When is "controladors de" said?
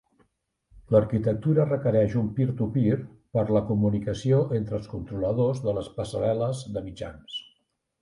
4.97-5.79